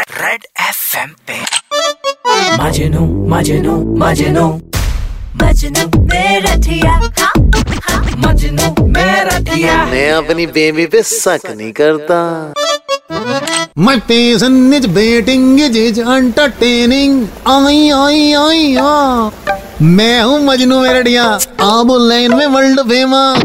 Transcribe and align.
Red 0.00 0.44
F 0.60 0.96
M 0.98 1.10
पे। 1.28 1.40
मजनू 2.62 3.00
मजनू 3.28 3.76
मजनू। 3.98 4.46
मजनू 5.42 6.02
मेरा 6.02 6.54
थिया 6.56 6.92
हाँ, 6.92 7.32
हाँ। 7.82 8.02
मजनू 8.18 8.86
मेरा 8.86 9.38
दिया 9.38 9.84
मैं 9.84 10.10
अपनी 10.12 10.46
बेबी 10.46 10.86
पे 10.86 11.02
शक 11.02 11.40
नहीं 11.46 11.72
करता। 11.72 12.20
My 13.78 13.94
patient 14.08 14.74
is 14.74 14.86
waiting, 14.96 15.44
it 15.58 15.76
is 15.76 15.98
entertaining. 16.14 17.14
आई 17.48 17.88
आई 17.90 18.32
आई 18.32 18.76
आ। 18.76 19.30
मैं 19.82 20.22
हूँ 20.22 20.40
मजनू 20.44 20.80
मेरडिया 20.80 21.24
आप 21.60 21.88
लाइन 22.00 22.34
में 22.34 22.46
वर्ल्ड 22.46 22.80
फ़ेमस 22.80 23.42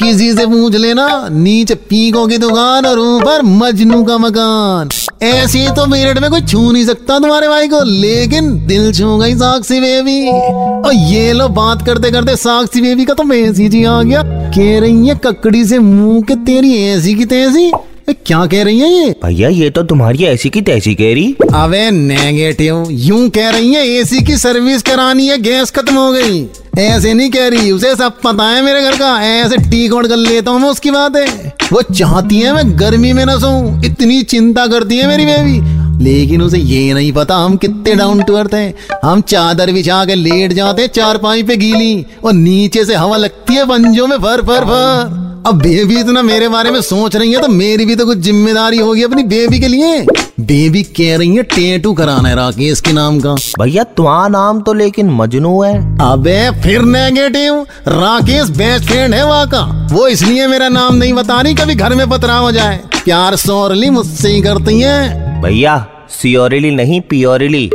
किसी 0.00 0.32
से 0.34 0.46
पूछ 0.46 0.74
लेना 0.74 1.28
नीचे 1.32 1.74
पीकों 1.74 2.26
की 2.28 2.38
दुकान 2.38 2.86
और 2.86 2.98
ऊपर 2.98 3.42
मजनू 3.42 4.02
का 4.04 4.18
मकान। 4.18 4.88
ऐसे 5.20 5.66
तो 5.76 5.86
मेरठ 5.86 6.18
में 6.18 6.30
कोई 6.30 6.40
छू 6.40 6.70
नहीं 6.72 6.84
सकता 6.86 7.18
तुम्हारे 7.18 7.48
भाई 7.48 7.68
को 7.68 7.82
लेकिन 7.82 8.50
दिल 8.66 8.92
छू 8.92 9.16
गई 9.18 9.34
साक्षी 9.34 9.80
बेबी। 9.80 10.28
और 10.28 10.94
ये 10.94 11.32
लो 11.32 11.48
बात 11.48 11.84
करते 11.86 12.10
करते 12.10 12.36
साक्षी 12.36 12.80
बेबी 12.80 13.04
का 13.04 13.14
तो 13.14 13.22
मैसेज 13.22 13.74
ही 13.74 13.84
आ 13.84 14.02
गया। 14.02 14.22
कह 14.56 14.78
रही 14.80 15.08
है 15.08 15.14
ककड़ी 15.24 15.64
से 15.64 15.78
मुँह 15.78 16.20
के 16.22 16.34
तेरी 16.46 16.74
ऐसी 16.84 17.14
की 17.14 17.24
तैसी। 17.24 17.66
ए, 18.08 18.12
क्या 18.26 18.44
कह 18.46 18.62
रही 18.62 18.78
है 18.80 18.92
ये? 18.92 19.10
भैया 19.24 19.48
ये 19.48 19.70
तो 19.70 19.82
तुम्हारी 19.82 20.24
ऐसी 20.24 20.50
की 20.50 20.60
तैसी 20.62 20.94
कह 20.94 21.12
रही। 21.14 21.34
अबे 21.54 21.90
नेगेटिव 21.90 22.86
यूँ 22.90 23.28
कह 23.30 23.50
रही 23.50 23.74
है 23.74 23.86
एसी 23.90 24.24
की 24.24 24.36
सर्विस 24.36 24.82
करानी 24.82 25.26
है 25.26 25.38
गैस 25.42 25.70
खत्म 25.70 25.94
हो 25.94 26.10
गई। 26.12 26.46
ऐसे 26.78 27.12
नहीं 27.14 27.30
कह 27.30 27.48
रही 27.48 27.70
उसे 27.70 27.94
सब 27.96 28.20
पता 28.24 28.44
है 28.44 28.62
मेरे 28.62 28.82
घर 28.82 28.96
का। 28.96 29.16
ऐसे 29.24 29.56
टी 29.70 29.86
कोड 29.88 30.06
कर 30.08 30.16
लेता 30.16 30.50
हूँ 30.50 30.60
मैं 30.60 30.68
उसकी 30.68 30.90
बात। 30.90 31.16
है 31.16 31.47
वो 31.72 31.80
चाहती 31.84 32.38
है 32.38 32.52
मैं 32.52 32.78
गर्मी 32.78 33.12
में 33.12 33.24
ना 33.26 33.36
सोऊं। 33.38 33.82
इतनी 33.84 34.22
चिंता 34.24 34.66
करती 34.66 34.96
है 34.98 35.06
मेरी 35.08 35.24
बेबी। 35.26 36.04
लेकिन 36.04 36.42
उसे 36.42 36.58
ये 36.58 36.92
नहीं 36.94 37.12
पता 37.12 37.36
हम 37.36 37.56
कितने 37.56 37.94
डाउन 37.94 38.22
टू 38.22 38.34
अर्थ 38.34 38.54
हैं। 38.54 39.00
हम 39.04 39.20
चादर 39.20 39.72
बिछा 39.72 40.04
के 40.04 40.14
लेट 40.14 40.52
जाते 40.52 40.82
हैं 40.82 40.88
चार 40.88 41.18
पाई 41.18 41.42
पे 41.42 41.56
गीली। 41.56 42.06
और 42.24 42.32
नीचे 42.32 42.84
से 42.84 42.94
हवा 42.94 43.16
लगती 43.16 43.54
है, 43.54 43.64
पंजों 43.66 44.06
में 44.06 44.16
फर 44.16 44.42
फर 44.42 44.64
फर 44.64 45.42
अब 45.46 45.60
बेबी 45.62 45.98
इतना 46.00 46.22
मेरे 46.22 46.48
बारे 46.48 46.70
में 46.70 46.80
सोच 46.80 47.16
रही 47.16 47.32
है 47.32 47.40
तो 47.40 47.48
मेरी 47.48 47.84
भी 47.86 47.96
तो 47.96 48.06
कुछ 48.06 48.18
ज़िम्मेदारी 48.18 48.78
होगी 48.78 49.02
अपनी 49.02 49.22
बेबी 49.24 49.60
के 49.60 49.68
लिए। 49.68 50.00
बेबी 50.40 50.82
कह 50.96 51.16
रही 51.16 51.36
है 51.36 51.42
टेटू 51.42 51.92
कराना 51.92 52.28
है 52.28 52.34
राकेश 52.34 52.80
के 52.80 52.92
नाम 52.92 53.18
का। 53.20 53.34
भैया 53.60 53.84
तुम्हारा 53.96 54.28
नाम 54.28 54.60
तो 54.60 54.72
लेकिन 54.72 55.10
मजनू 55.10 55.62
है। 55.62 55.72
अबे 56.02 56.62
फिर 56.62 56.82
नेगेटिव 56.82 57.54
राकेश 57.88 58.48
बेस्ट 58.48 58.86
फ्रेंड 58.86 59.14
है 59.14 59.24
वहाँ 59.26 59.48
का 59.48 59.62
वो 59.92 60.06
इसलिए 60.08 60.46
मेरा 60.46 60.68
नाम 60.68 60.94
नहीं 60.94 61.12
बता 61.12 61.40
रही 61.40 61.54
कभी 61.54 61.74
घर 61.74 61.94
में 61.94 62.08
पतरा 62.10 62.34
हो 62.34 62.52
जाए। 62.52 62.76
प्यार 63.04 63.36
सोरली 63.36 63.90
मुझसे 63.90 64.28
ही 64.28 64.40
करती 64.42 64.80
है। 64.80 65.42
भैया 65.42 65.76
सियोरिली 66.10 66.70
नहीं 66.70 67.00
पियोरिली। 67.00 67.70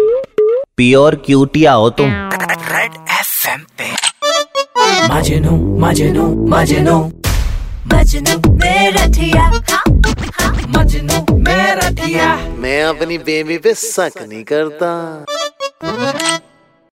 प्योर 0.77 1.16
क्यूटिया 1.16 1.73
हो 1.73 1.89
तुम। 1.89 2.05
रेड 2.05 2.92
एफ़ 3.11 3.50
एम 3.50 3.66
पे। 3.77 3.92
मजनू 5.14 5.58
मजनू 5.80 6.27
मजनू। 6.50 7.00
मजनू 7.94 8.53
मेरा 8.53 9.08
थिया 9.08 9.42
हाँ, 9.42 9.64
हाँ। 9.72 9.92
मैं 12.64 12.83
अपनी 12.83 13.17
बेबी 13.28 13.58
पे 13.58 13.73
शक 13.75 14.14
नहीं 14.19 14.44
करता। 14.52 14.89